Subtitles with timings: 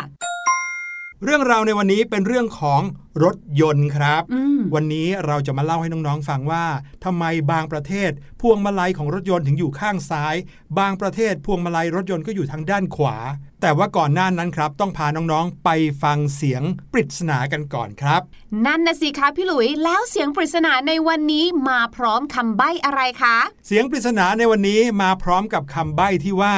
[1.24, 2.82] เรื่องราวในวันนี้เป็นเรื่องของ
[3.24, 6.66] รถยนต์ครับอืมวันนี้เราจะมาเล่าให้น้องๆฟังว่า
[7.04, 8.12] ทำไมบางประเทศ
[8.42, 10.36] พวงมาลัยของรถยนต์ถึงอยู่ข้างซ้าย
[10.80, 13.18] บางประเทศพวงมาลัยรถยนต์ก็อยู่ทางด้านขวา
[13.62, 15.70] แต่ว่าก่อนหน้านั้นครับ ต้องพาน้องๆไป
[16.04, 18.22] ฟังเสียงปริศนากันก่อนครับ
[18.66, 23.38] นั่นนะสิคะพี่หลุยแล้วเสียงปริศนาในวันนี้มาพร้อมคำใบ้อะไรคะ
[23.68, 26.56] เสียงปริศนาในวันนี้มาพร้อมกับคำใบ้ที่ว่า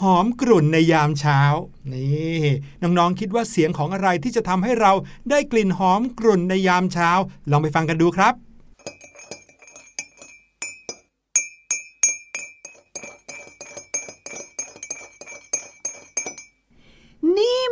[0.00, 1.40] หอมกรุ่นในยามเช้า
[1.92, 2.42] นี่
[2.82, 4.92] น้องๆคิดว่าเสียงของอะไรที่จะทำให้เรา
[5.30, 7.10] ได้กลิ่นหอมกรุ่นในยามเช้า
[7.50, 8.34] ลองไปฟังกันดูครับ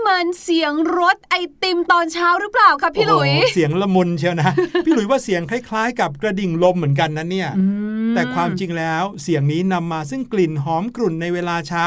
[0.06, 4.50] มันเสียงรถไอติมตอนเช้าหรือเปล่าคะพี่หลุยโอ้โเสียงละมุนเชียวนะ
[4.84, 7.49] พี่หลุยว่าเสียงคล้าย ๆ กับกระดิ่งลมเหมือนกันนะเนี่ย
[8.14, 11.84] แต่ความจริงแล้วเสียงนี้นำมาซึ่งกลิ่นหอมกรุ่นในเวลาเช้า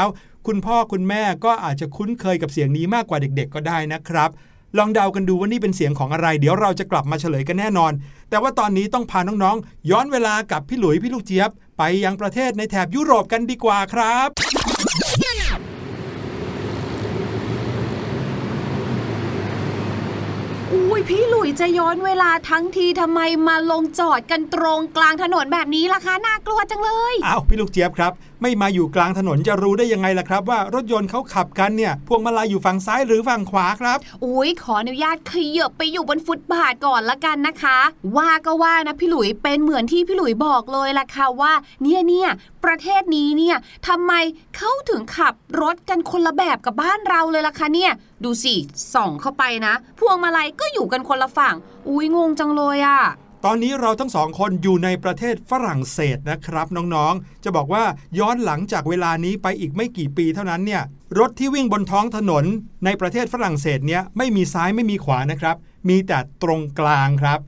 [0.47, 4.29] คุณพ่อคุณแม่ก็อาจจะคุ้นเคยกับเสียงนี้มากกว่าเด็ก ๆ ก็ได้นะครับ
[4.77, 7.91] ลองเดากันดูว่านี่เป็นเสียงของอะไร เดี๋ยวเราจะกลับมาเฉลยกันแน่นอน
[8.29, 14.29] แต่ว่าตอนนี้ต้องพาน้องๆ ย้อนเวลากับพี่หลุยพี่ลูกเจี๊ยบ ไปยังประเทศในแถบยุโรปกันดีกว่าครับ
[20.73, 28.11] อุ้ย พี่หลุยจะย้อนเวลาทั้งทีทำไมมาลงจอดกันตรงกลางถนนแบบนี้ล่ะคะน่ากลัวจังเลยอ้าวพี่ลูกเจี๊ยบครับ
[28.41, 37.79] ไม่มาอยู่กลางถนนจะรู้ได้ยังไงล่ะครับ ว่ารถยนต์เขาขับกันเนี่ยพวงมาลัยอยู่ฝั่งซ้ายหรือฝั่งขวาครับอุ้ยขออนุญาตขยับไปอยู่บนฟุตบาทก่อนละกันนะคะ
[38.17, 42.29] ว่าก็ว่านะพี่หลุยเป็นเหมือนที่พี่หลุยบอกเลยล่ะค่ะว่า เนี่ยเนี่ย
[42.65, 43.57] ประเทศนี้เนี่ย
[43.87, 44.13] ทำไม
[44.57, 47.91] เขาถึงขับรถกันคนละแบบกับบ้านเราเลยล่ะคะเนี่ย
[48.23, 48.55] ดูสิ
[48.93, 51.55] ส่องเข้าไปนะ พวงมาลัยก็อยู่กันคนละฝั่ง
[51.87, 52.99] อุ้ยงงจังเลยอะ
[53.45, 57.83] ตอนนี้เราทั้งสองคนอยู่ในประเทศฝรั่งเศสนะครับน้องๆ จะบอกว่า
[58.19, 60.83] ย้อนหลังจากเวลานี้ไปอีกไม่กี่ปีเท่านั้นเนี่ย
[61.19, 62.45] รถที่วิ่งบนท้องถนน
[62.85, 65.55] ในประเทศฝรั่งเศสเนี่ยไม่มีซ้ายไม่มีขวานะครับ
[65.89, 67.39] มีแต่ตรงกลางครับ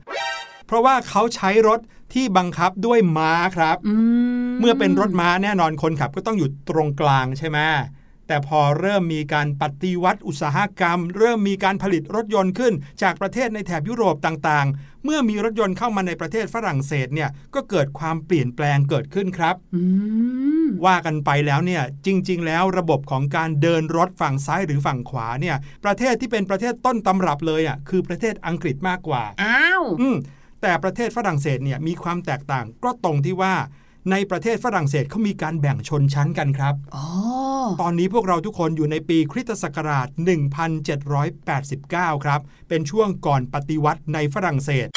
[0.66, 1.80] เพราะว่าเขาใช้รถ
[2.12, 3.94] ที่บังคับด้วยม้าครับอื
[4.48, 7.58] มเมื่อเป็นรถม้าแน่นอนคนขับก็ต้องอยู่ตรงกลางใช่ไหม
[8.28, 12.72] แต่พอเริ่มมีการปฏิวัติอุตสาหกรรม เริ่มมีการผลิตรถยนต์ขึ้น
[13.02, 19.82] จากประเทศในแถบยุโรปต่างๆ เมื่อมีรถยนต์เข้ามาในประเทศฝรั่งเศสเนี่ยก็เกิดความเปลี่ยนแปลงเกิดขึ้นครับอื
[20.64, 30.16] มว่ากันไปแล้วเนี่ยจริง ๆ แล้วระบบของการเดินรถฝั่งซ้ายหรือฝั่งขวาเนี่ยประเทศที่เป็นประเทศต้นตำรับเลยอะคือประเทศอังกฤษมากกว่าอ้าวอืม
[30.62, 33.54] แต่ประเทศฝรั่งเศสเนี่ยมีความแตกต่างก็ตรงที่ว่า
[34.10, 37.06] ในประเทศฝรั่งเศสเขามีการแบ่งชนชั้นกันครับอ๋อ
[37.80, 40.08] ตอนนี้พวกเราทุกคนอยู่ในปีคริสตศักราช
[41.36, 44.88] 1789 ครับ เป็นช่วงก่อนปฏิวัติในฝรั่งเศส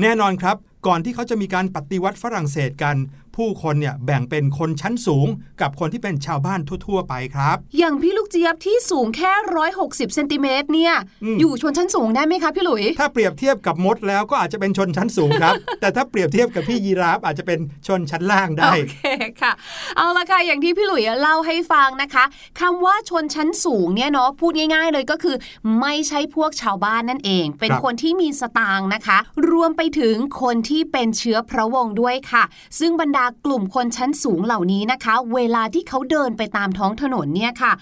[0.00, 0.56] แน่นอนครับ
[0.86, 2.96] ก่อนที่เขาจะมีการปฏิวัติฝรั่งเศสกัน
[3.38, 5.26] ผู้คนเนี่ยแบ่งเป็นคนชั้นสูง
[5.60, 9.32] กับคนที่เป็นชาวบ้านทั่ว ๆ ไปครับ อย่างพี่ลูกเจี๊ยบที่สูงแค่
[9.74, 10.94] 160เซนติเมตรเนี่ย
[11.24, 18.98] อืมอยู่ชนชั้นสูงได้ไหมคะพี่หลุย ถ้าเปรียบเทียบกับมดแล้วก็อาจจะเป็นชนชั้นสูงครับ แต่ถ้าเปรียบเทียบกับพี่ยีราฟอาจจะเป็นชนชั้นล่างได้ โอเค
[19.42, 19.52] ค่ะ
[19.96, 22.24] เอาละค่ะอย่างที่พี่หลุยเล่าให้ฟังนะคะ
[22.60, 25.36] คำว่าชนชั้นสูงเนี่ยเนาะพูดง่าย ๆ เลยก็คือ
[25.80, 29.18] ไม่ใช่พวกชาวบ้านนั่นเอง เป็นครับคนที่มีสตางค์นะคะ
[29.50, 32.44] รวมไปถึงคนที่เป็นเชื้อพระวงศ์ด้วยค่ะ
[32.80, 37.72] ซึ่งบรรดากลุ่มคนชั้นสูงเหล่านี้นะคะ เวลาที่เขาเดินไปตามท้องถนนเนี่ยค่ะ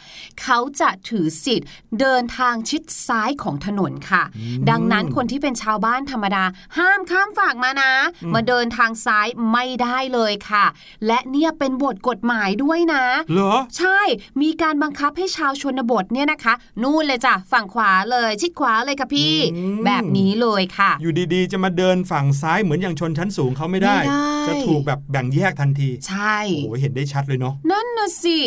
[0.42, 1.68] เขาจะถือสิทธิ์
[2.00, 4.22] เดินทางชิดซ้ายของถนนค่ะ
[4.70, 6.44] ดังนั้นคนที่เป็นชาวบ้านธรรมดา
[6.78, 7.92] ห้ามข้ามฝั่งมานะ
[8.34, 10.64] มาเดินทางซ้ายไม่ได้เลยค่ะ
[11.06, 14.00] และเนี่ยเป็นบทกฎหมายด้วยนะเหรอใช่
[14.42, 28.38] มีการบังคับให้ชาวชนบทเนี่ยนะคะ นู่นเลยจ้ะฝั่งขวาเลยชิดขวาเลยค่ะพี่อืมแบบนี้เลยค่ะ อยู่ดีๆ จะมาเดินฝั่งซ้ายเหมือนอย่างชนชั้นสูงเขาไม่ได้ไม่ได้จะถูกแบบแบ่งแยกทันที ใช่โอ้โหเห็นได้ชัดเลยเนาะนั่นน่ะสิ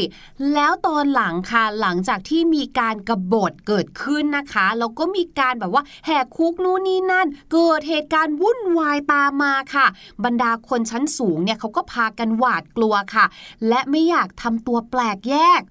[0.53, 9.87] แล้วตอนหลังค่ะหลังจากที่มีการกบฏเกิดขึ้นนะคะแล้วก็มีการแบบว่าแหกคุกนู่นนี่นั่น เกิดเหตุการณ์วุ่นวายตามมาค่ะ
[10.23, 13.25] บรรดาคนชั้นสูงเนี่ยเขาก็พากันหวาดกลัวค่ะ
[13.67, 15.61] และไม่อยากทำตัวแปลกแยก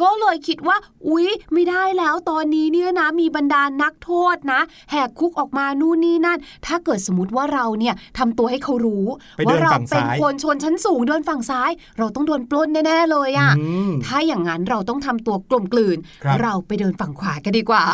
[0.00, 0.76] ก็เลยคิดว่า
[1.08, 17.84] อุ๊ย ไม่ได้แล้วตอนนี้เนี่ยนะมีบรรดานักโทษนะ แหกคุกออกมานู่นนี่นั่น ถ้าเกิดสมมติว่าเราเนี่ยทำตัวให้เขารู้ไปเดิว่านเราฝั่งเป็นซ้ายคนชคนชั้นสูงเดินฝั่งซ้าย เราต้องโดนปล้นแน่ๆเลยอะ่ะอืมถ้าอย่างนั้นเราต้องทำตัวกลมกลืนครับเราไปเดินฝั่งขวากันดีกว่า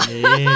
[0.40, 0.46] นี่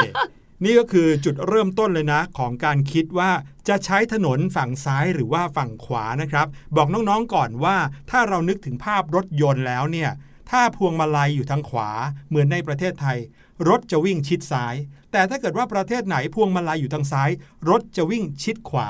[0.65, 3.31] นี่ก็คือจุดเริ่มต้นเลยนะ ของการคิดว่า
[3.69, 6.47] จะใช้ถนนฝั่งซ้ายหรือว่าฝั่งขวานะครับ
[6.77, 7.77] บอกน้องๆก่อนว่า
[8.11, 10.11] ถ้าเรานึกถึงภาพรถยนต์แล้วเนี่ย
[10.51, 11.91] ถ้าพวงมาลัยอยู่ทางขวา
[12.29, 13.19] เหมือนในประเทศไทย
[13.69, 14.75] รถจะวิ่งชิดซ้าย
[15.13, 17.31] แต่ถ้าเกิดว่าประเทศไหนพวงมาลัยอยู่ทางซ้าย
[17.71, 18.89] รถจะวิ่งชิดขวา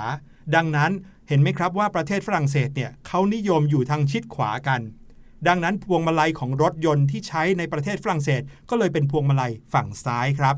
[0.54, 0.92] ดังนั้น
[1.28, 4.80] เห็นไหมครับว่าประเทศฝรั่งเศสเนี่ยเขานิยมอยู่ทางชิดขวากัน
[5.48, 10.56] ดังนั้นพวงมาลัยของรถยนต์ที่ใช้ในประเทศฝรั่งเศส ก็เลยเป็นพวงมาลัยฝั่งซ้ายครับ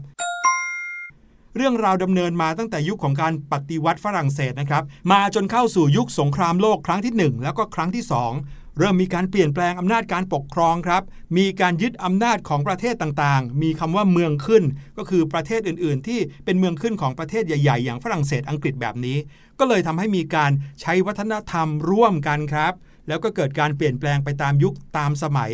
[1.59, 8.05] เรื่องราวดำเนินมาตั้งแต่ยุคของการปฏิวัติฝรั่งเศสนะครับ มาจนเข้าสู่ยุคสงครามโลกครั้งที่ 1 แล้วก็ครั้งที่
[8.41, 11.03] 2 เริ่มมีการเปลี่ยนแปลงอำนาจการปกครองครับ
[11.39, 14.65] มีการยึดอำนาจของประเทศต่างๆ มีคำว่าเมืองขึ้น
[14.99, 19.19] ก็คือประเทศอื่นๆ ที่เป็นเมืองขึ้นของประเทศใหญ่ ๆ อย่างฝรั่งเศสอังกฤษแบบนี้
[19.59, 22.73] ก็เลยทำให้มีการใช้วัฒนธรรมร่วมกันครับ
[23.09, 25.53] แล้วก็เกิดการเปลี่ยนแปลงไปตามยุคตามสมัย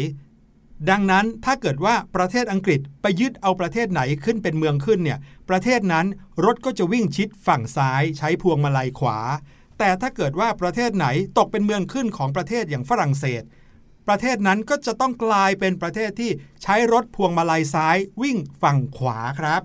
[0.91, 5.19] ดังนั้นถ้าเกิดว่าประเทศอังกฤษไปยึดเอาประเทศไหนขึ้นเป็นเมืองขึ้นเนี่ย
[5.51, 6.07] ประเทศนั้น
[6.45, 9.19] รถก็จะวิ่งชิดฝั่งซ้ายใช้พวงมาลัยขวา
[9.79, 11.07] แต่ถ้าเกิดว่าประเทศไหน
[11.39, 13.43] ตกเป็นเมืองขึ้นของประเทศอย่างฝรั่งเศส
[14.07, 16.31] ประเทศนั้นก็จะต้องกลายเป็นประเทศที่
[16.62, 19.62] ใช้รถพวงมาลัยซ้ายวิ่งฝั่งขวาครับ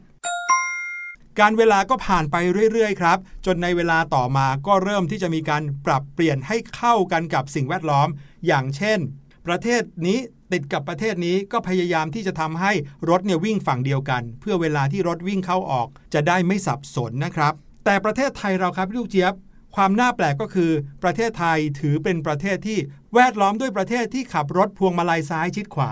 [1.40, 2.36] การเวลาก็ผ่านไป
[2.74, 8.08] เรื่อยๆครับ จนในเวลาต่อมาก็เริ่มที่จะมีการปรับเปลี่ยนให้เข้ากันกับสิ่งแวดล้อม
[8.48, 9.00] อย่างเช่น
[9.48, 10.20] ประเทศนี้
[10.54, 12.72] ติดกับประเทศนี้ก็พยายามที่จะทำให้
[13.10, 17.54] รถเนี่ยวิ่งฝั่งเดียวกัน เพื่อเวลาที่รถวิ่งเข้าออก จะได้ไม่สับสนนะครับ
[17.86, 19.34] แต่ประเทศไทยเราครับลูกเจี๊ยบ
[19.76, 20.72] ความน่าแปลกก็คือ
[21.04, 22.80] ประเทศไทยถือเป็นประเทศที่
[23.14, 25.92] แวดล้อมด้วยประเทศที่ขับรถพวงมาลัยซ้ายชิดขวา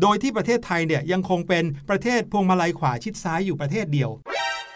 [0.00, 4.10] โดยที่ประเทศไทยเนี่ยยังคงเป็นประเทศพวงมาลัยขวาชิดซ้ายอยู่ประเทศเดียว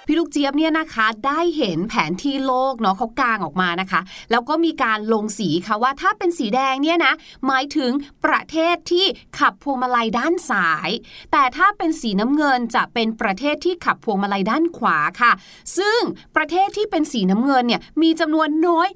[0.07, 7.13] พี่ลูกเจี๊ยบเนี่ยนะคะได้เห็นแผนที่โลกเนาะเขากางออกมานะคะ แล้วก็มีการลงสีค่ะว่าถ้าเป็นสีแดงเนี่ยนะ
[7.47, 7.91] หมายถึง
[8.25, 9.07] ประเทศที่
[9.39, 10.91] ขับพวงมาลัยด้านซ้าย
[11.33, 15.33] แต่ถ้าเป็นสีน้ำเงินจะเป็นประเทศที่ขับพวงมาลัยด้านขวาค่ะ
[15.79, 16.01] ซึ่ง
[16.37, 18.89] ประเทศที่เป็นสีน้ำเงินเนี่ยมีจำนวนน้อย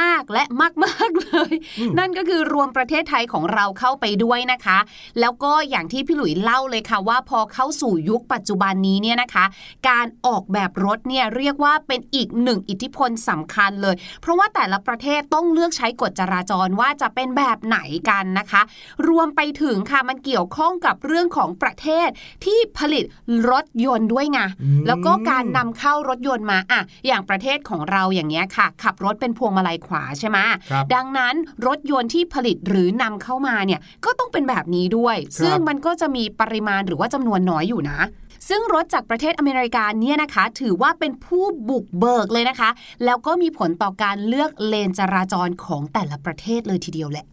[0.00, 0.44] มากๆและ
[0.84, 1.52] มากๆเลย
[1.98, 4.78] นั่นก็คือรวมประเทศไทยของเราเข้าไปด้วยนะคะ
[5.20, 9.44] แล้วก็อย่างที่พี่หลุยเล่าเลยค่ะว่าพอเข้าสู่ยุคปัจจุบันนี้เนี่ยนะคะ
[9.88, 17.78] การออกแบบรถเนี่ยเรียกว่าเป็นอีกหนึ่งอิทธิพลสำคัญเลย เพราะว่าแต่ละประเทศต้องเลือกใช้กฎจราจรว่าจะเป็นแบบไหน
[18.10, 18.62] กันนะคะ
[19.08, 22.08] รวมไปถึงค่ะมันเกี่ยวข้องกับเรื่องของประเทศ
[22.44, 23.04] ที่ผลิต
[23.50, 30.38] รถยนต์ด้วยไงอืมแล้วก็การนำเข้ารถยนต์มาอะอย่างประเทศของเราอย่างเงี้ยค่ะ ขับรถเป็นพวงมาลัยขวาใช่ไหม
[30.70, 31.34] ครับดังนั้น
[31.66, 38.00] รถยนต์ที่ผลิตหรือนำเข้ามาเนี่ยก็ต้องเป็นแบบนี้ด้วย ซึ่งมันก็จะมีปริมาณหรือว่าจำนวนน้อยอยู่นะ
[38.48, 42.70] ซึ่งรถจากประเทศอเมริกาเนี่ยนะคะ ถือว่าเป็นผู้บุกเบิกเลยนะคะ
[43.04, 47.24] แล้วก็มีผลต่อการเลือกเลนจราจรของแต่ละประเทศเลยทีเดียวแหละ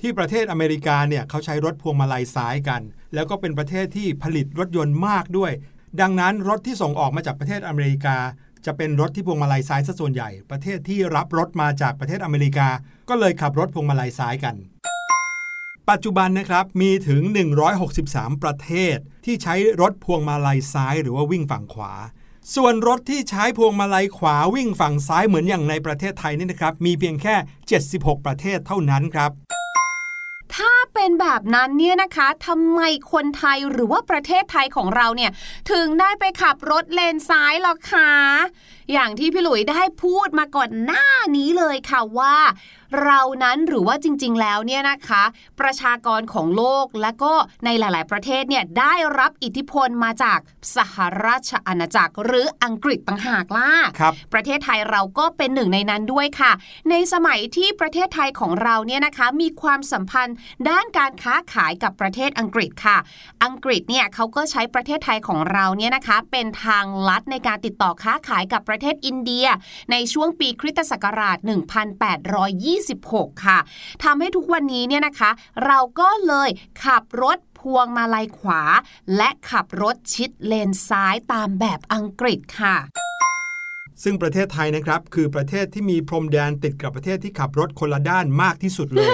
[0.00, 2.80] ที่ประเทศอเมริกาเนี่ยเขาใช้รถพวงมาลัยซ้ายกัน
[3.14, 5.52] แล้วก็เป็นประเทศที่ผลิตรถยนต์มากด้วย
[6.00, 8.16] ดังนั้นรถที่ส่งออกมาจากประเทศอเมริกา
[8.66, 12.68] จะเป็นรถที่พวงมาลัยซ้ายซะส่วนใหญ่ ประเทศที่รับรถมาจากประเทศอเมริกา
[13.08, 14.54] ก็เลยขับรถพวงมาลัยซ้ายกัน
[15.90, 17.22] ปัจจุบันนะครับมีถึง
[17.82, 21.92] 163 ประเทศ ที่ใช้รถพวงมาลัยซ้ายหรือว่าวิ่งฝั่งขวา
[22.54, 27.34] ส่วนรถที่ใช้พวงมาลัยขวาวิ่งฝั่งซ้ายเหมือนอย่างในประเทศไทยนี่นะครับ มีเพียงแค่
[27.80, 29.30] 76 ประเทศเท่านั้นครับ
[30.54, 32.80] ถ้าเป็นแบบนั้นเนี่ยนะคะทำไม
[33.12, 35.30] คนไทยหรือว่าประเทศไทยของเราเนี่ย
[35.70, 38.10] ถึงได้ไปขับรถเลนซ้ายหรอคะ
[38.92, 42.36] อย่างที่พี่หลุยได้พูดมาก่อนหน้านี้เลยค่ะว่า
[43.04, 45.22] เรานั้นหรือว่าจริง ๆ แล้วเนี่ยนะคะ
[45.60, 47.32] ประชากรของโลกและก็
[47.64, 50.38] ในหลาย ๆ ประเทศเนี่ยได้รับอิทธิพลมาจาก
[50.76, 56.52] สหราชอาณาจักร หรืออังกฤษต่างหากล่ะครับประเทศไทยเราก็เป็นหนึ่งในนั้นด้วยค่ะ
[56.90, 60.36] ในสมัยที่ประเทศไทยของเราเนี่ยนะคะมีความสัมพันธ์
[60.68, 62.98] ด้านการค้าขายกับประเทศอังกฤษค่ะ
[63.44, 69.46] อังกฤษเนี่ยเขาก็ใช้ประเทศไทยของเราเนี่ยนะคะเป็นทางลัดในการติดต่อค้าขายกับประเทศอินเดีย
[69.90, 71.38] ในช่วงปีคริสตศักราช
[72.60, 73.58] 1826 ค่ะ
[74.04, 75.30] ทำให้ทุกวันนี้เนี่ยนะคะ
[75.66, 76.50] เราก็เลย
[76.84, 78.62] ขับรถพวงมาลัยขวา
[79.16, 82.76] และขับรถชิดเลนซ้ายตามแบบอังกฤษค่ะ
[84.02, 89.12] ซึ่งประเทศไทยนะครับ คือประเทศที่มีพรมแดนติดกับประเทศที่ขับรถคนละด้านมากที่สุดเลย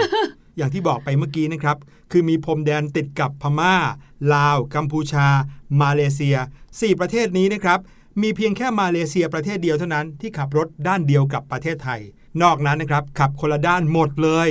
[0.57, 1.77] อย่างที่บอกไปเมื่อกี้นะครับ
[2.11, 3.75] คือมีพรมแดนติดกับพม่า
[4.35, 5.27] ลาว กัมพูชา
[5.81, 6.37] มาเลเซีย
[6.69, 7.79] 4 ประเทศนี้นะครับ
[8.21, 12.01] มีเพียงแค่มาเลเซียประเทศเดียวเท่านั้นที่ขับรถด้านเดียวกับประเทศไทย
[12.43, 14.49] นอกนั้นนะครับขับคนละด้านหมดเลย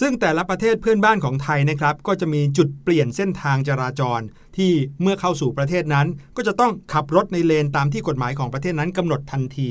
[0.00, 4.20] ซึ่งแต่ละประเทศเพื่อนบ้านของไทยนะครับ ก็จะมีจุดเปลี่ยนเส้นทางจราจร
[4.56, 4.72] ที่
[5.02, 9.70] เมื่อเข้าสู่ประเทศนั้น ก็จะต้องขับรถในเลนตามที่กฎหมายของประเทศนั้นกำหนดทันที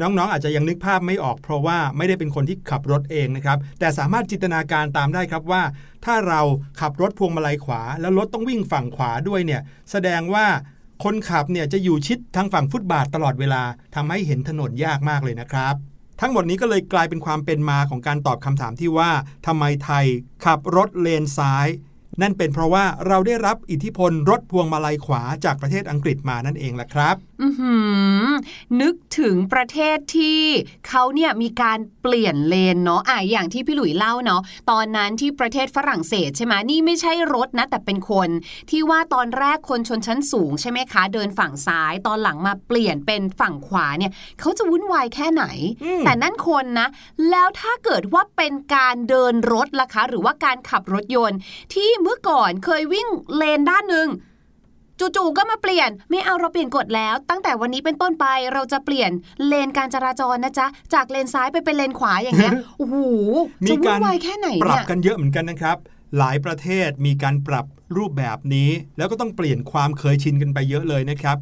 [0.00, 5.62] น้องๆอาจจะยังนึกภาพไม่ออกเพราะว่าไม่ได้เป็นคนที่ขับรถเองนะครับ แต่สามารถจินตนาการตามได้ครับว่า
[6.04, 6.40] ถ้าเรา
[6.80, 10.46] ขับรถพวงมาลัยขวา แล้วรถต้องวิ่งฝั่งขวาด้วยเนี่ย แสดงว่า
[11.02, 13.62] คนขับเนี่ยจะอยู่ชิดทางฝั่งฟุตบาทตลอดเวลา
[13.94, 15.74] ทำให้เห็นถนนยากมากเลยนะครับ
[16.20, 19.10] ทั้งหมดนี้ก็เลยกลายเป็นความเป็นมาของการตอบคำถามที่ว่า
[19.46, 20.06] ทำไมไทย
[20.44, 21.66] ขับรถเลนซ้าย
[22.20, 27.76] นั่นเป็นเพราะว่าเราได้รับอิทธิพลรถพวงมาลัยขวาจากประเทศอังกฤษมานั่นเองล่ะครับอือหื
[28.24, 28.28] อ
[28.80, 30.42] นึกถึงประเทศที่
[30.88, 38.28] เขาเนี่ยมีการเปลี่ยนเลนเนาะอะอย่างที่พี่หลุยเล่าเนาะตอนนั้นที่ประเทศฝรั่งเศสใช่ไหมนี่ไม่ใช่รถนะ แต่เป็นคน
[38.70, 45.44] ที่ว่าตอนแรกคนชนชั้นสูงใช่ไหมคะ เดินฝั่งซ้ายตอนหลังมาเปลี่ยนเป็นฝั่งขวาเนี่ยเขาจะวุ่นวายแค่ไหน
[45.84, 46.88] อืมแต่นั่นคนนะ
[47.30, 51.38] แล้วถ้าเกิดว่าเป็นการเดินรถล่ะคะ หรือว่าการขับรถยนต์
[51.74, 54.08] ที่เมื่อก่อนเคยวิ่งเลนด้านหนึ่ง
[55.16, 59.10] จู่ๆก็มาเปลี่ยนไม่เอาเราเปลี่ยนกฎแล้ว ตั้งแต่วันนี้เป็นต้นไปเราจะเปลี่ยน
[59.46, 62.96] เลนการจราจรนะจ๊ะ จากเลนซ้ายไปเป็นเลนขวาอย่างเงี้ยโอ้โห
[63.68, 65.76] จะวุ่นวายแค่ไหนปรับเนี่ยกันเยอะเหมือนกันนะครับ
[66.18, 67.66] หลายประเทศมีการปรับ
[67.96, 71.36] รูปแบบนี้ แล้วก็ต้องเปลี่ยนความเคยชินกันไปเยอะเลยนะครับ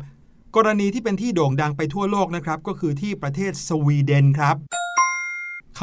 [0.57, 4.57] กรณีที่เป็นที่โด่งดังไปทั่วโลกนะครับ ก็คือที่ประเทศสวีเดนครับ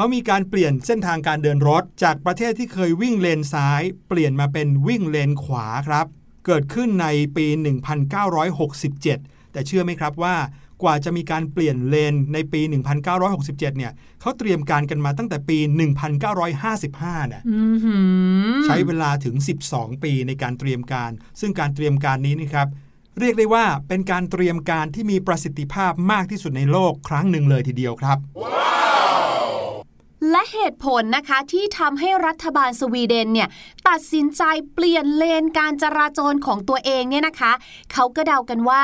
[0.00, 6.06] ขามีการเปลี่ยนเส้นทางการเดินรถ จากประเทศที่เคยวิ่งเลนซ้าย เปลี่ยนมาเป็นวิ่งเลนขวาครับ
[6.46, 7.46] เกิดขึ้นในปี
[8.68, 10.36] 1967 แต่เชื่อไหมครับว่า
[10.82, 12.60] กว่าจะมีการเปลี่ยนเลนในปี
[13.14, 15.58] 1967 เนี่ยเขาเตรียมการกันมาตั้งแต่ปี
[16.24, 17.96] 1955เนี่ยอื้อหื
[18.54, 19.36] อใช้เวลาถึง
[19.68, 22.68] 12 ปีในการเตรียมการ ซึ่งการเตรียมการนี้นะครับ
[23.18, 28.18] เรียกได้ว่าเป็นการเตรียมการที่มีประสิทธิภาพมากที่สุดในโลกครั้งหนึ่งเลยทีเดียวครับ
[30.30, 33.48] และเหตุผลนะคะที่ทำให้รัฐบาลสวีเดนเนี่ย
[33.88, 34.42] ตัดสินใจ
[34.74, 37.52] เปลี่ยนเลนการจราจรของตัวเองเนี่ยนะคะ
[37.92, 38.82] เขาก็เดากันว่า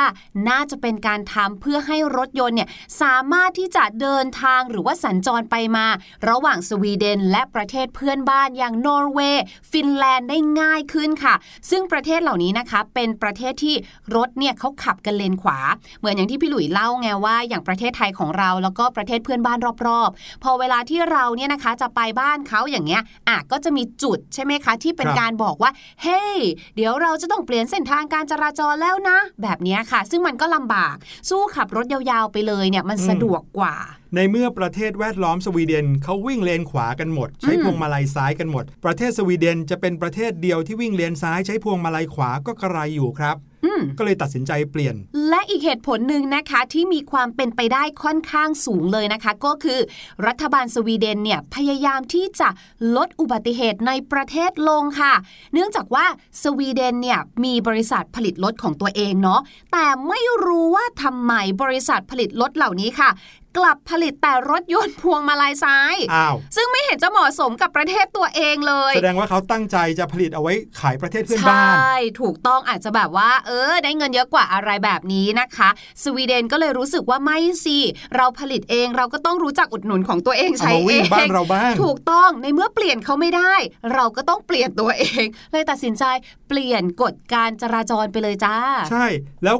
[0.48, 2.68] น่าจะเป็นการทำเพื่อให้รถยนต์เนี่ย
[3.02, 5.86] สามารถที่จะเดินทางหรือว่าสัญจรไปมา
[6.28, 11.34] ระหว่างสวีเดน และประเทศเพื่อนบ้านอย่างนอร์เวย์ฟินแลนด์ได้ง่ายขึ้นค่ะ
[11.70, 13.74] ซึ่งประเทศเหล่านี้นะคะ เป็นประเทศที่
[14.16, 15.58] รถเนี่ยเขาขับกันเลนขวา
[15.98, 25.70] เหมือนอย่างที่พี่หลุยเล่าไงว่า อย่างประเทศไทยของเราแล้วก็ประเทศเพื่อนบ้านรอบๆ พอเวลาที่เราเนี่ยนะคะจะไปบ้านเขาอย่างเงี้ยอะก็จะมีจุดใช่ไหมคะ ที่เป็นครับการบอกว่า
[26.02, 26.38] เฮ้ย
[26.76, 30.96] เดี๋ยวเราจะต้องเปลี่ยนเส้นทางการจราจรแล้วนะ แบบเนี้ยค่ะ ซึ่งมันก็ลำบาก
[31.28, 33.74] สู้ขับรถยาวๆไปเลยเนี่ยมันสะดวกกว่า
[34.14, 43.53] ในเมื่อประเทศแวดล้อมสวีเดนเขาวิ่งเลนขวากันหมด ใช้อืมพวงมาลัยซ้ายกันหมด ประเทศสวีเดนจะเป็นประเทศเดียวที่วิ่งเลนซ้ายใช้พวงมาลัยขวาก็กระไรอยู่ครับอืม
[43.98, 44.94] ก็เลยตัดสินใจเปลี่ยน
[45.28, 49.78] และอีกเหตุผลหนึ่งนะคะที่มีความเป็นไปได้ค่อนข้างสูงเลยนะคะ ก็คือ
[50.26, 52.48] รัฐบาลสวีเดนเนี่ยพยายามที่จะ
[52.96, 55.12] ลดอุบัติเหตุในประเทศลงค่ะ
[55.52, 56.06] เนื่องจากว่า
[56.42, 59.40] สวีเดนเนี่ยมีบริษัทผลิตรถของตัวเองเนาะ
[59.72, 63.10] แต่ไม่รู้ว่าทำไมบริษัทผลิตรถเหล่านี้ค่ะ
[63.58, 75.68] กลับผลิตแต่รถยนต์พวงมาลัยซ้ายอ้าวซึ่งไม่เห็นจะเหมาะสมกับประเทศตัวเองเลย แสดงว่าเขาตั้งใจจะผลิตเอาไว้ขายประเทศเพื่อนใชบ้าน่ถูกต้องอาจจะแบบว่า เออ ได้เงินเยอะกว่าอะไรแบบนี้นะคะ
[76.02, 77.78] สวีเดนก็เลยรู้สึกว่าไม่สิ
[78.16, 83.54] เราผลิตเองเราก็ต้องรู้จักอุดหนุนของตัวเองเอาใช้มาเอวิ่งงบ้านเราบ้างถูกต้องในเมื่อเปลี่ยนเขาไม่ได้
[83.94, 86.04] เราก็ต้องเปลี่ยนตัวเอง เลยตัดสินใจ
[86.48, 88.56] เปลี่ยนกฎการจราจรไปเลยจ้า
[88.90, 89.06] ใช่
[89.44, 89.56] แล้ว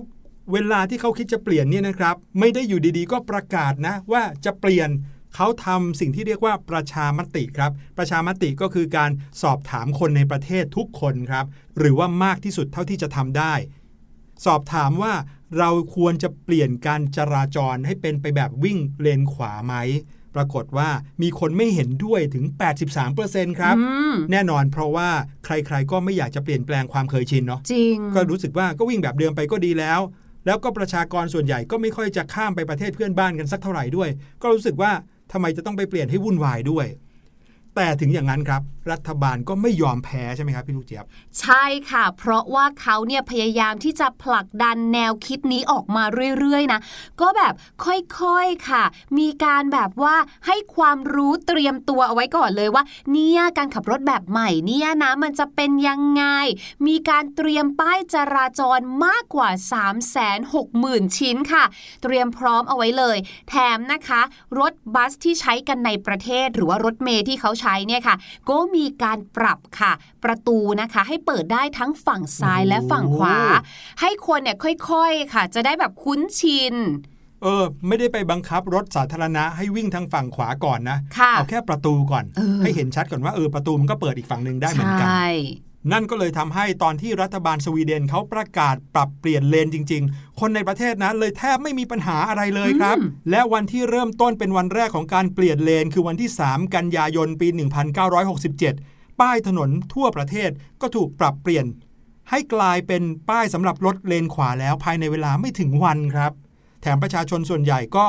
[0.53, 4.89] เวลาที่เขาคิดจะเปลี่ยนเนี่ยนะครับ ไม่ได้อยู่ดีๆ ก็ประกาศนะว่าจะเปลี่ยน
[5.35, 9.11] เขาทำสิ่งที่เรียกว่าประชามติครับ ประชามติก็คือการ
[9.43, 11.47] สอบถามคนในประเทศทุกคนครับ
[11.79, 13.55] หรือว่ามากที่สุดเท่าที่จะทำได้
[14.47, 15.15] สอบถามว่า
[15.59, 19.75] เราควรจะเปลี่ยนการจราจรให้เป็นไปแบบวิ่งเลนขวาไหม
[20.35, 20.89] ปรากฏว่า
[21.23, 22.45] มีคนไม่เห็นด้วยถึง
[23.03, 25.09] 83%ครับอืมแน่นอนเพราะว่า
[25.45, 30.01] ใครๆ ก็ไม่อยากจะเปลี่ยนแปลงความเคยชินเนาะ จริง ก็รู้สึกว่าก็วิ่งแบบเดิมไปก็ดีแล้ว
[30.47, 34.09] แล้วก็ประชากรส่วนใหญ่ก็ไม่ค่อยจะข้ามไปประเทศเพื่อนบ้านกันสักเท่าไหร่ด้วย
[34.43, 34.93] ก็รู้สึกว่า
[35.33, 36.87] ทำไมจะต้องไปเปลี่ยนให้วุ่นวายด้วย
[37.75, 41.05] แต่ถึงอย่างนั้นครับ รัฐบาลก็ไม่ยอมแพ้ใช่ไหมครับพี่ลูกเจี๊ยบ
[41.41, 46.05] ใช่ค่ะ เพราะว่าเขาเนี่ยพยายามที่จะผลักดันแนวคิดนี้ออกมา
[46.39, 46.81] เรื่อยๆนะ
[47.21, 48.85] ก็แบบค่อยๆค่ะ
[49.19, 50.17] มีการแบบว่า
[50.47, 56.25] ให้ความรู้เตรียมตัวเอาไว้ก่อนเลยว่า เนี่ยการขับรถแบบใหม่เนี่ยนะมันจะเป็นยังไง
[56.87, 61.65] มีการเตรียมป้ายจราจรมากกว่า 3 6 0 0 0 0 ชิ้นค่ะ
[62.03, 63.17] เตรียมพร้อมเอาไว้เลย
[63.49, 64.23] แถมนะคะ
[64.59, 68.17] รถบัสที่ใช้กันในประเทศหรือว่ารถเมล์ที่เขาใช้เนี่ยค่ะ
[68.51, 69.93] ก็มการปรับค่ะ
[70.25, 74.57] ประตูนะคะ ให้เปิดได้ทั้งฝั่งซ้ายและฝั่งขวาโอ้ให้คนเนี่ย
[74.89, 76.75] ค่อยๆค่ะ จะได้แบบคุ้นชิน
[77.43, 85.27] เออไม่ได้ไปบังคับรถสาธารณะให้วิ่งทางฝั่งขวาก่อนนะค่ะเอาแค่ประตูก่อนเออให้เห็นชัดก่อนว่าเออประตูมันก็เปิดอีกฝั่งหนึ่งได้เหมือนกันใช่
[85.93, 92.97] นั่นก็เลยทำให้ตอนที่รัฐบาลสวีเดนเขาประกาศปรับเปลี่ยนเลนจริง ๆ คนในประเทศนั้นเลยแทบไม่มีปัญหาอะไรเลยครับ
[93.31, 97.49] และวันที่เริ่มต้นเป็นวันแรกของการเปลี่ยนเลน คือวันที่ 3 กันยายนปี
[98.35, 101.67] 1967 ป้ายถนนทั่วประเทศก็ถูกปรับเปลี่ยน
[102.31, 106.33] ให้กลายเป็นป้ายสำหรับรถเลนขวาแล้วภายในเวลาไม่ถึงวันครับ
[106.83, 108.07] แถมประชาชนส่วนใหญ่ก็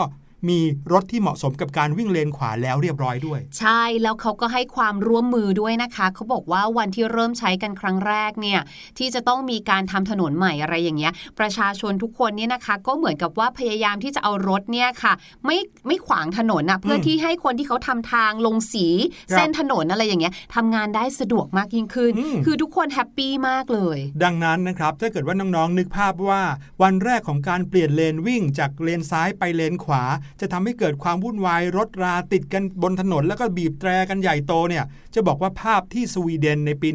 [0.49, 0.59] มี
[0.93, 8.59] รถที่เหมาะสมกับการวิ่งเลนขวาแล้วเรียบร้อยด้วย ใช่แล้วเขาก็ให้ความร่วมมือด้วยนะคะเขาบอกว่าวันที่เริ่มใช้กันครั้งแรกเนี่ย
[8.97, 15.13] ที่จะต้องมีการทำถนนใหม่อะไรอย่างเงี้ย ประชาชนทุกคนเนี่ยนะคะ ก็เหมือนกับว่าพยายามที่จะเอารถเนี่ยค่ะ
[15.45, 18.87] ไม่ไม่ขวางถนนนะเพื่อที่ให้คนที่เขาทำทางลงสี
[19.31, 26.41] ครับเส้นถนนอะไรอย่างเงี้ยทำงานได้สะดวกมากยิ่งขึ้นอืมคือทุกคนแฮปปี้มากเลย ดังนั้นนะครับถ้าเกิดว่าน้องๆนึกภาพว่า
[26.83, 30.03] วันแรกของการเปลี่ยนเลนวิ่งจากเลนซ้ายไปเลนขวา
[30.41, 34.83] จะทำให้เกิดความวุ่นวายรถราติดกันบนถนน แล้วก็บีบแตรกันใหญ่โตเนี่ย
[35.15, 36.89] จะบอกว่าภาพที่สวีเดนในปี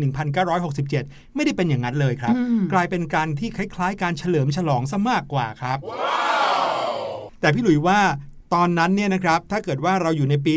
[0.64, 5.78] 1967 ไม่ได้เป็นอย่างนั้นเลยครับอืมกลายเป็นการที่คล้ายๆ การเฉลิมฉลองซะมากกว่าครับ
[7.40, 7.98] แต่พี่หลุยว่า
[8.54, 10.52] ตอนนั้นเนี่ยนะครับถ้าเกิดว่าเราอยู่ในปี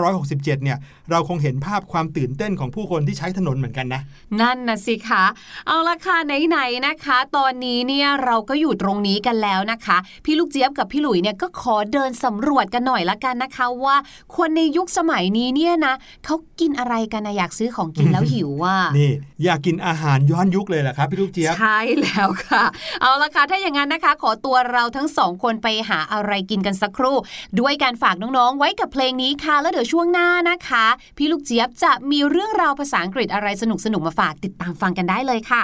[0.00, 0.78] 1967 เนี่ย
[1.10, 4.00] เราคงเห็นภาพความตื่นเต้นของผู้คนที่ใช้ถนนเหมือนกันนะ
[4.40, 5.24] นั่นนะสิคะ
[5.66, 13.96] เอาละค่ะไหนๆนะคะ ตอนนี้เนี่ยเราก็อยู่ตรงนี้กันแล้วนะคะ พี่ลูกเจี๊ยบกับพี่หลุยเนี่ยก็ขอเดินสำรวจกันหน่อยละกันนะคะ ว่า
[14.36, 19.12] คนในยุคสมัยนี้เนี่ยนะเขากินอะไรกันนะอยากซื้อของกินแล้วหิวว่านี่
[19.44, 22.64] อยากกินอาหารย้อนยุคเลยแหละครับพี่ลูกเจี๊ยบใช่แล้วค่ะ
[23.00, 27.16] เอาละค่ะถ้าอย่างนั้นนะคะ ขอตัวเราทั้งสองคนไปหาอะไรกินกันสักครู่
[27.60, 35.62] ด้วยการฝากน้องๆ ไว้กับเพลงนี้ค่ะ แล้วเดี๋ยวช่วงหน้านะคะ พี่ลูกเจี๊ยบจะมีเรื่องราวภาษาอังกฤษอะไรสนุกๆมาฝากติดตามฟังกันได้เลยค่ะ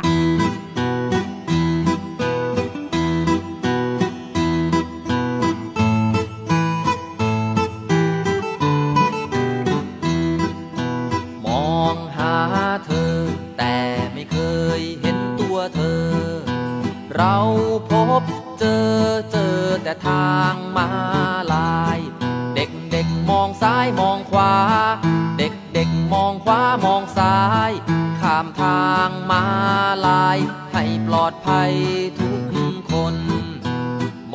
[31.49, 31.77] ภัย
[32.21, 33.17] ทุกคน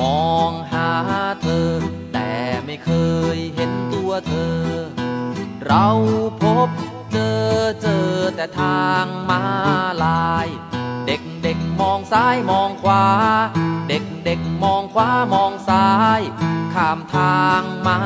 [0.00, 0.90] มองหา
[1.42, 1.70] เธอ
[2.12, 2.32] แต่
[2.64, 2.90] ไม่เค
[3.36, 4.58] ยเห็นตัวเธอ
[5.66, 5.88] เรา
[6.42, 6.68] พบ
[7.12, 9.42] เจอเจอแต่ทางมา
[10.04, 10.48] ลาย
[11.06, 13.04] เด็กเด็กมองซ้ายมองขวา
[13.88, 16.20] เด็กเด็กมองขวามองซ้าย
[16.74, 17.98] ข้ามทางมา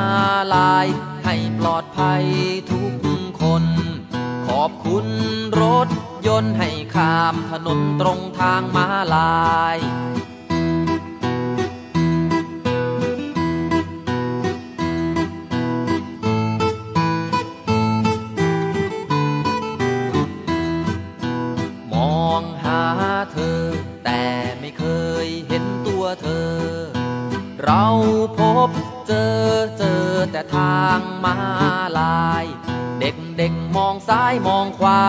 [0.55, 0.87] ลาย
[1.25, 2.23] ให้ปลอดภัย
[2.71, 2.91] ทุก
[3.41, 3.63] คน
[4.47, 5.05] ขอบคุณ
[5.61, 5.87] รถ
[6.27, 9.77] ยนต์ให้ ข้ามถนนตรงทางมาลาย
[21.93, 22.83] มองหา
[23.31, 23.61] เธอ
[24.03, 24.23] แต่
[24.59, 24.83] ไม่เค
[25.25, 26.53] ยเห็นตัวเธอ
[27.63, 27.85] เรา
[28.39, 28.69] พบ
[29.07, 29.39] เจอ
[29.77, 31.35] เจอแต่ทางมา
[31.99, 32.45] ลาย
[32.99, 35.01] เด็กเด็กมองซ้ายมองขวา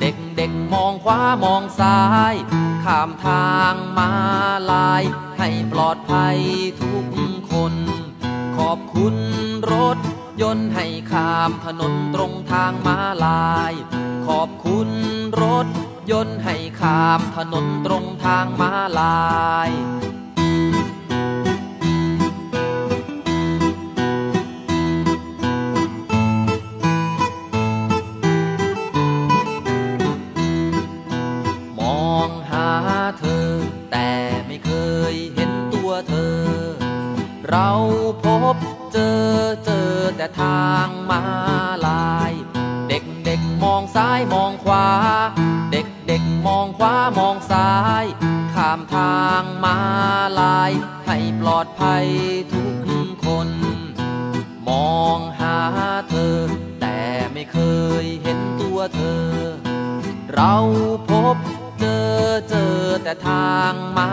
[0.00, 1.98] เด็ก ด็กๆมองขวามองซ้า
[2.32, 2.34] ย
[2.84, 4.10] ข้ามทางมา
[4.70, 5.02] ลาย
[5.38, 6.38] ให้ปลอดภัย
[6.80, 7.04] ทุก
[7.50, 7.74] คน
[8.56, 9.16] ขอบคุณ
[9.72, 9.98] รถ
[10.42, 13.72] ยนต์ให้ข้ามถนนตรงทางมาลาย
[14.26, 14.88] ขอบคุณ
[15.42, 15.66] รถ
[16.10, 19.24] ยนต์ให้ข้ามถนนตรงทางมาลา
[19.68, 19.70] ย
[38.96, 39.02] เจ
[39.38, 41.22] อเจอแต่ทางมา
[41.86, 42.32] ลาย
[42.88, 44.86] เด็กเด็กมองซ้ายมองขวา
[45.72, 47.70] เด็กเด็กมองขวามองซ้า
[48.02, 48.04] ย
[48.54, 49.76] ข้ามทางมา
[50.40, 50.72] ลาย
[51.06, 52.06] ให้ปลอดภัย
[52.52, 52.74] ทุก
[53.24, 53.48] คน
[54.68, 55.58] มองหา
[56.08, 56.38] เธอ
[56.80, 56.98] แต่
[57.32, 57.58] ไม่เค
[58.02, 59.28] ยเห็นตัวเธอ
[60.34, 60.54] เรา
[61.10, 61.36] พบ
[61.80, 64.10] เจอเจอแต่ทางมา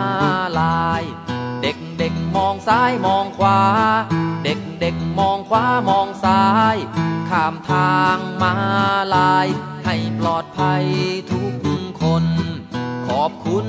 [0.60, 1.02] ลาย
[1.62, 3.60] เด็กเด็กมองซ้ายมองขวา
[5.52, 6.76] วามองซ้าย
[7.30, 8.54] ข้ามทางมา
[9.14, 9.46] ลาย
[9.84, 10.84] ให้ปลอดภัย
[11.32, 11.52] ทุก
[12.02, 12.24] คน
[13.08, 13.66] ขอบคุณ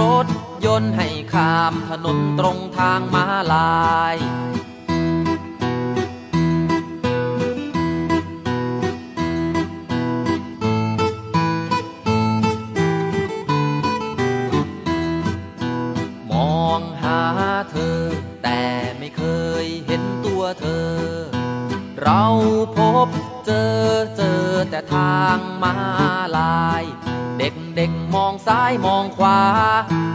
[0.00, 0.26] รถ
[0.66, 4.16] ยนต์ให้ข้ามถนนตรงทางมาลาย
[22.02, 22.24] เรา
[22.76, 23.08] พบ
[23.46, 23.80] เจอ
[24.16, 25.74] เจอแต่ทางมา
[26.38, 26.84] ลาย
[27.38, 29.40] เด็กเด็กมองซ้ายมองขวา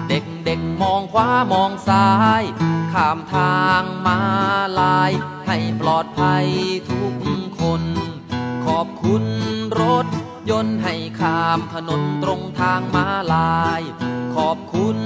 [0.10, 2.08] เด็กเด็กมองขวามองซ้า
[2.42, 2.44] ย
[2.94, 4.20] ข้ามทางมา
[4.80, 5.12] ลาย
[5.48, 6.46] ให้ปลอดภัย
[6.90, 7.14] ทุก
[7.60, 7.84] คน
[8.66, 9.24] ขอบคุณ
[9.82, 10.08] รถ
[10.50, 13.82] ยนต์ให้ข้ามถนนตรงทางมาลาย
[14.36, 14.98] ขอบคุณ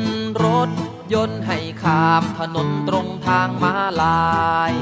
[0.45, 0.69] รถ
[1.13, 4.21] ยนต์ให้ข้ามถนนตรงทางมาลา
[4.71, 4.73] ย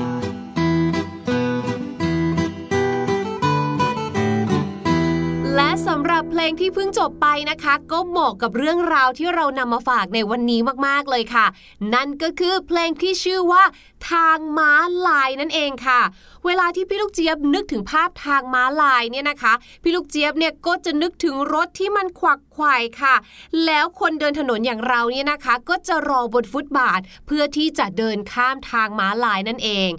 [5.59, 11.45] และสำหรับเพลงที่เพิ่งจบไปนะคะ ก็เหมาะกับเรื่องราวที่เรานำมาฝากในวันนี้มากๆเลยค่ะ
[11.93, 13.63] นั่นก็คือเพลงที่ชื่อว่า
[14.11, 14.71] ทางม้า
[15.07, 16.01] ลายนั่นเองค่ะ
[16.45, 23.15] เวลาที่พี่ลูกเจี๊ยบนึกถึงภาพทางม้าลายเนี่ยนะคะ พี่ลูกเจี๊ยบเนี่ยก็จะนึกถึงรถที่มันขวักไขว่ค่ะ
[23.65, 29.89] แล้วคนเดินถนนอย่างเราเนี่ยนะคะ ก็จะรอบนฟุตบาท เพื่อที่จะเดินข้ามทางม้าลายนั่นเอง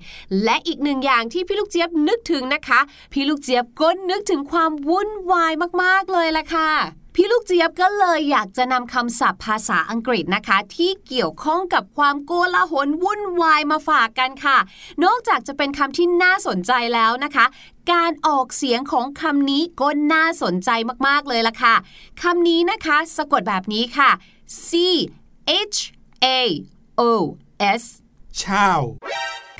[0.44, 2.80] และอีกหนึ่งอย่างที่พี่ลูกเจี๊ยบนึกถึงนะคะ
[3.12, 5.47] พี่ลูกเจี๊ยบก็นึกถึงความวุ่นวาย
[5.82, 6.70] มากๆเลยละค่ะ
[7.14, 14.58] พี่ลูกเจี๊ยบก็เลยอยากจะนำคำศัพท์ภาษาอังกฤษนะคะ ที่เกี่ยวข้องกับความโกลาหลวุ่นวายมาฝากกันค่ะ
[15.04, 17.46] นอกจากจะเป็นคำที่น่าสนใจแล้วนะคะ
[17.92, 20.70] การออกเสียงของคำนี้ก็น่าสนใจ
[21.06, 21.74] มากๆเลยล่ะค่ะ
[22.22, 24.11] คำนี้นะคะ สะกดแบบนี้ค่ะ
[24.66, 24.70] C
[25.74, 25.78] H
[26.24, 26.26] A
[27.00, 27.02] O
[27.80, 27.82] S
[28.42, 28.80] ชาว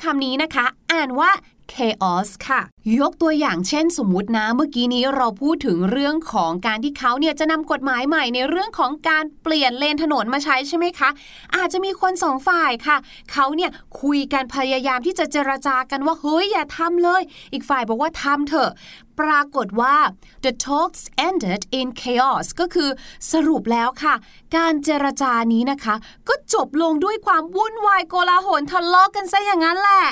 [0.03, 1.31] คำนี้นะคะ อ่านว่า
[1.73, 2.61] chaos ค่ะ
[2.99, 11.09] ยกตัวอย่างเช่นสมมุตินะ เมื่อกี้นี้เราพูดถึงเรื่องของการที่เขาเนี่ยจะนำกฎหมายใหม่ในเรื่องของการเปลี่ยนเลนถนนมาใช้ใช่ไหมคะ
[11.55, 12.97] อาจจะมีคนสองฝ่ายค่ะ
[13.31, 17.21] เขาเนี่ยคุยกันพยายามที่จะเจรจากันว่า เฮ้ย อย่าทำเลย
[17.53, 18.71] อีกฝ่ายบอกว่าทำเถอะ
[19.19, 19.95] ปรากฏว่า
[20.43, 22.89] the talks ended in chaos ก็คือ
[23.31, 24.15] สรุปแล้วค่ะ
[24.55, 25.95] การเจรจานี้นะคะ
[26.27, 30.03] ก็จบลงด้วยความวุ่นวายโกลาหลทะเลาะกันซะอย่างนั้นแหละ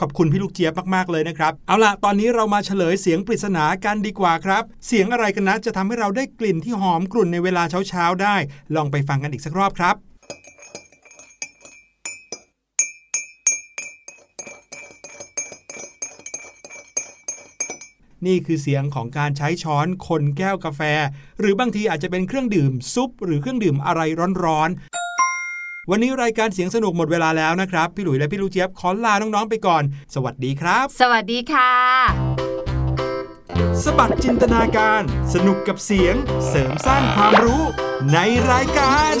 [0.00, 8.36] ขอบคุณพี่ลูกเจี๊ยบมากๆเลยนะครับ เอาล่ะ ตอนนี้เรามาเฉลยเสียงปริศนากันดีกว่าครับ เสียงอะไรกันนะจะทำให้เราได้กลิ่นที่หอมกลุ่นในเวลาเช้าๆได้
[8.74, 9.96] ลองไปฟังกันอีกสักรอบครับ
[18.26, 20.82] นี่คือเสียงของการใช้ช้อนคนแก้วกาแฟ
[21.40, 24.00] หรือบางทีอาจจะเป็นเครื่องดื่มซุป หรือเครื่องดื่มอะไร
[24.44, 24.97] ร้อนๆ
[25.90, 29.82] วันนี้รายการเสียงสนุกหมดเวลาแล้วนะครับ พี่หลุยและพี่ลูกเจี๊ยบขอลาน้องๆไปก่อน
[30.14, 31.72] สวัสดีครับ สวัสดีค่ะ
[33.84, 35.02] สบัดจินตนาการ
[35.34, 36.14] สนุกกับเสียง
[36.48, 37.62] เสริมสร้างความรู้
[38.12, 38.18] ใน
[38.50, 39.14] รายการ